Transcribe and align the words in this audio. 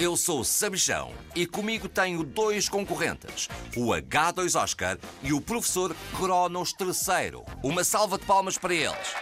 Eu 0.00 0.16
sou 0.16 0.40
o 0.40 0.44
Sabichão 0.46 1.12
e 1.36 1.44
comigo 1.44 1.86
tenho 1.86 2.24
dois 2.24 2.70
concorrentes, 2.70 3.50
o 3.76 3.88
H2 3.88 4.58
Oscar 4.58 4.96
e 5.22 5.30
o 5.34 5.42
professor 5.42 5.94
Cronos 6.16 6.74
III. 6.80 7.42
Uma 7.62 7.84
salva 7.84 8.16
de 8.16 8.24
palmas 8.24 8.56
para 8.56 8.72
eles. 8.72 9.14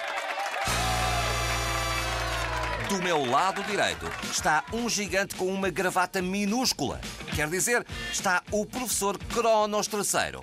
Do 2.89 3.03
meu 3.03 3.29
lado 3.29 3.61
direito 3.65 4.07
está 4.31 4.65
um 4.73 4.89
gigante 4.89 5.35
com 5.35 5.53
uma 5.53 5.69
gravata 5.69 6.23
minúscula. 6.23 7.01
Quer 7.35 7.51
dizer, 7.51 7.85
está 8.13 8.45
o 8.53 8.65
professor 8.65 9.19
Cronos 9.19 9.89
III. 9.93 10.41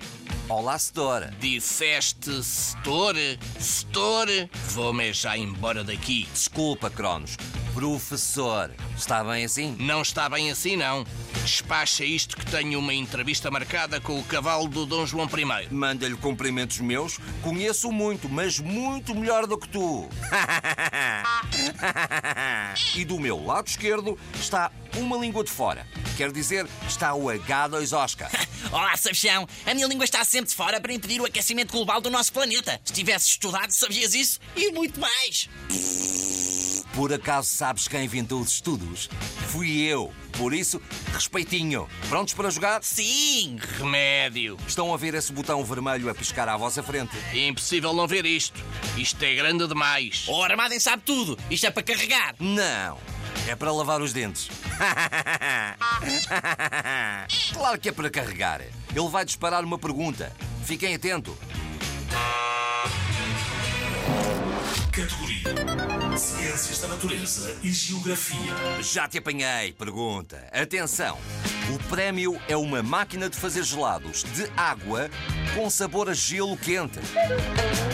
Olá, 0.50 0.78
Setor. 0.78 1.30
Disseste 1.40 2.44
setor? 2.44 3.14
Setor? 3.58 4.28
Vou-me 4.68 5.14
já 5.14 5.34
embora 5.38 5.82
daqui. 5.82 6.28
Desculpa, 6.30 6.90
Cronos. 6.90 7.38
Professor. 7.76 8.70
Está 8.96 9.22
bem 9.22 9.44
assim? 9.44 9.76
Não 9.78 10.00
está 10.00 10.30
bem 10.30 10.50
assim, 10.50 10.76
não. 10.76 11.04
Despacha 11.42 12.06
isto 12.06 12.34
que 12.34 12.46
tenho 12.46 12.78
uma 12.78 12.94
entrevista 12.94 13.50
marcada 13.50 14.00
com 14.00 14.18
o 14.18 14.24
cavalo 14.24 14.66
do 14.66 14.86
Dom 14.86 15.04
João 15.04 15.26
I. 15.26 15.68
Manda-lhe 15.70 16.16
cumprimentos 16.16 16.80
meus. 16.80 17.18
Conheço 17.42 17.92
muito, 17.92 18.30
mas 18.30 18.58
muito 18.58 19.14
melhor 19.14 19.46
do 19.46 19.58
que 19.58 19.68
tu. 19.68 20.08
e 22.96 23.04
do 23.04 23.20
meu 23.20 23.44
lado 23.44 23.68
esquerdo 23.68 24.18
está 24.40 24.72
uma 24.96 25.18
língua 25.18 25.44
de 25.44 25.50
fora. 25.50 25.86
Quer 26.16 26.32
dizer, 26.32 26.66
está 26.88 27.12
o 27.12 27.26
H2 27.26 27.94
Oscar. 27.94 28.30
Olá, 28.72 28.96
Sabichão. 28.96 29.46
A 29.66 29.74
minha 29.74 29.86
língua 29.86 30.06
está 30.06 30.24
sempre 30.24 30.48
de 30.48 30.56
fora 30.56 30.80
para 30.80 30.94
impedir 30.94 31.20
o 31.20 31.26
aquecimento 31.26 31.72
global 31.72 32.00
do 32.00 32.08
nosso 32.08 32.32
planeta. 32.32 32.80
Se 32.86 32.94
tivesses 32.94 33.28
estudado, 33.28 33.70
sabias 33.70 34.14
isso 34.14 34.40
e 34.56 34.72
muito 34.72 34.98
mais. 34.98 35.50
Por 36.96 37.12
acaso 37.12 37.50
sabes 37.50 37.86
quem 37.86 38.06
inventou 38.06 38.40
os 38.40 38.52
estudos? 38.52 39.10
Fui 39.48 39.82
eu. 39.82 40.10
Por 40.38 40.54
isso, 40.54 40.80
respeitinho. 41.12 41.86
Prontos 42.08 42.32
para 42.32 42.48
jogar? 42.48 42.82
Sim! 42.82 43.58
Remédio. 43.78 44.56
Estão 44.66 44.94
a 44.94 44.96
ver 44.96 45.12
esse 45.12 45.30
botão 45.30 45.62
vermelho 45.62 46.08
a 46.08 46.14
piscar 46.14 46.48
à 46.48 46.56
vossa 46.56 46.82
frente? 46.82 47.14
Impossível 47.34 47.92
não 47.92 48.08
ver 48.08 48.24
isto. 48.24 48.58
Isto 48.96 49.22
é 49.22 49.34
grande 49.34 49.68
demais. 49.68 50.24
O 50.26 50.42
Armadem 50.42 50.80
sabe 50.80 51.02
tudo. 51.04 51.38
Isto 51.50 51.66
é 51.66 51.70
para 51.70 51.82
carregar. 51.82 52.34
Não. 52.40 52.96
É 53.46 53.54
para 53.54 53.70
lavar 53.72 54.00
os 54.00 54.14
dentes. 54.14 54.48
claro 57.52 57.78
que 57.78 57.90
é 57.90 57.92
para 57.92 58.08
carregar. 58.08 58.62
Ele 58.62 59.08
vai 59.10 59.26
disparar 59.26 59.62
uma 59.62 59.78
pergunta. 59.78 60.32
Fiquem 60.64 60.94
atentos. 60.94 61.34
Categoria 64.96 66.16
Ciências 66.16 66.80
da 66.80 66.88
Natureza 66.88 67.54
e 67.62 67.70
Geografia. 67.70 68.38
Já 68.80 69.06
te 69.06 69.18
apanhei, 69.18 69.74
pergunta. 69.74 70.48
Atenção! 70.50 71.18
O 71.68 71.78
prémio 71.90 72.40
é 72.48 72.56
uma 72.56 72.82
máquina 72.82 73.28
de 73.28 73.36
fazer 73.36 73.62
gelados 73.62 74.24
de 74.24 74.50
água 74.56 75.10
com 75.54 75.68
sabor 75.68 76.08
a 76.08 76.14
gelo 76.14 76.56
quente. 76.56 76.98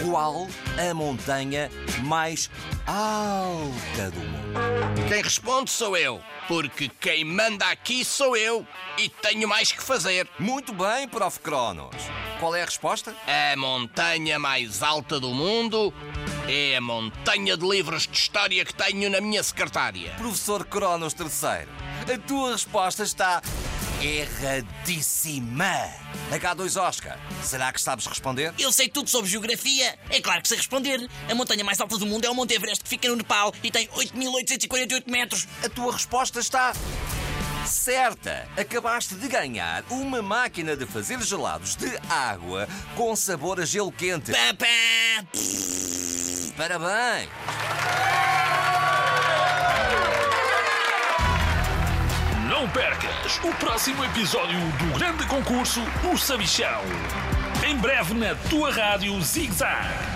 Qual 0.04 0.46
a 0.78 0.94
montanha 0.94 1.68
mais 2.04 2.48
alta 2.86 4.10
do 4.12 4.20
mundo? 4.20 5.08
Quem 5.08 5.22
responde 5.22 5.72
sou 5.72 5.96
eu. 5.96 6.20
Porque 6.46 6.88
quem 7.00 7.24
manda 7.24 7.66
aqui 7.66 8.04
sou 8.04 8.36
eu. 8.36 8.64
E 8.96 9.08
tenho 9.08 9.48
mais 9.48 9.72
que 9.72 9.82
fazer. 9.82 10.28
Muito 10.38 10.72
bem, 10.72 11.08
Prof. 11.08 11.40
Cronos. 11.40 11.96
Qual 12.38 12.54
é 12.54 12.62
a 12.62 12.66
resposta? 12.66 13.12
A 13.26 13.56
montanha 13.56 14.38
mais 14.38 14.84
alta 14.84 15.18
do 15.18 15.30
mundo 15.30 15.92
é 16.48 16.76
a 16.76 16.80
montanha 16.80 17.56
de 17.56 17.66
livros 17.66 18.06
de 18.06 18.16
história 18.16 18.64
que 18.64 18.74
tenho 18.74 19.08
na 19.10 19.20
minha 19.20 19.42
secretária. 19.42 20.12
Professor 20.16 20.64
Cronos 20.66 21.14
III, 21.18 22.14
a 22.14 22.18
tua 22.18 22.52
resposta 22.52 23.02
está 23.02 23.42
erradíssima. 24.00 25.88
H2 26.30 26.80
Oscar, 26.80 27.18
será 27.42 27.72
que 27.72 27.80
sabes 27.80 28.06
responder? 28.06 28.52
Eu 28.58 28.72
sei 28.72 28.88
tudo 28.88 29.08
sobre 29.08 29.30
geografia. 29.30 29.96
É 30.10 30.20
claro 30.20 30.42
que 30.42 30.48
sei 30.48 30.56
responder. 30.56 31.08
A 31.30 31.34
montanha 31.34 31.62
mais 31.62 31.80
alta 31.80 31.96
do 31.98 32.06
mundo 32.06 32.24
é 32.24 32.30
o 32.30 32.34
Monte 32.34 32.54
Everest, 32.54 32.82
que 32.82 32.90
fica 32.90 33.08
no 33.08 33.16
Nepal 33.16 33.54
e 33.62 33.70
tem 33.70 33.86
8.848 33.88 35.10
metros. 35.10 35.46
A 35.64 35.68
tua 35.68 35.92
resposta 35.92 36.40
está 36.40 36.72
certa. 37.66 38.48
Acabaste 38.56 39.14
de 39.14 39.28
ganhar 39.28 39.84
uma 39.88 40.20
máquina 40.20 40.76
de 40.76 40.84
fazer 40.86 41.20
gelados 41.22 41.76
de 41.76 41.88
água 42.08 42.68
com 42.96 43.14
sabor 43.14 43.60
a 43.60 43.64
gelo 43.64 43.92
quente. 43.92 44.32
Papá! 44.32 44.66
Parabéns! 46.56 47.28
Não 52.48 52.68
percas 52.68 53.40
o 53.42 53.52
próximo 53.54 54.04
episódio 54.04 54.58
do 54.60 54.98
grande 54.98 55.24
concurso 55.26 55.80
O 56.12 56.18
Sabichão. 56.18 56.82
Em 57.66 57.76
breve 57.76 58.12
na 58.14 58.34
tua 58.50 58.70
rádio 58.70 59.18
Zig 59.22 59.52
Zag. 59.52 60.11